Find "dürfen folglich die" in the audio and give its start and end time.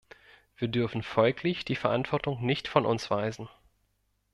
0.67-1.75